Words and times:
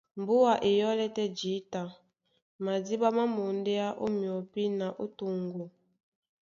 Mbùa 0.19 0.51
e 0.67 0.69
yɔ́lɛ́ 0.79 1.09
tɛ́ 1.15 1.27
jǐta, 1.37 1.81
madíɓá 2.63 3.07
má 3.17 3.23
mondéá 3.35 3.87
ó 4.03 4.05
myɔpí 4.17 4.61
na 4.79 4.87
ó 5.03 5.05
toŋgo. 5.17 5.63